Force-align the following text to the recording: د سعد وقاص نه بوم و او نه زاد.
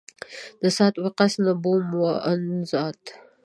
د 0.61 0.63
سعد 0.75 0.93
وقاص 1.03 1.33
نه 1.43 1.53
بوم 1.63 1.85
و 1.97 2.01
او 2.27 2.35
نه 2.47 2.59
زاد. 2.71 2.99